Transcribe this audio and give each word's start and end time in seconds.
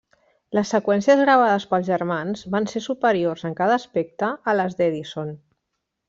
Les 0.59 0.69
seqüències 0.75 1.19
gravades 1.23 1.67
pels 1.73 1.85
germans 1.91 2.41
van 2.57 2.65
ser 2.73 2.81
superiors 2.89 3.47
en 3.51 3.57
cada 3.63 3.77
aspecte 3.83 4.31
a 4.53 4.57
les 4.61 4.79
d’Edison. 4.81 5.29